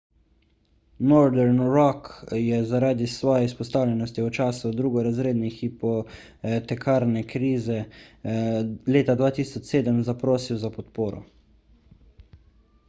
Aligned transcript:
northern 1.09 1.59
rock 1.73 2.07
je 2.37 2.61
zaradi 2.69 3.09
svoje 3.15 3.49
izpostavljenosti 3.49 4.23
v 4.27 4.31
času 4.37 4.71
drugorazredne 4.79 5.51
hipotekarne 5.57 7.23
krize 7.33 7.77
leta 8.95 9.15
2007 9.21 10.01
zaprosil 10.09 10.57
za 10.65 10.73
podporo 10.79 11.21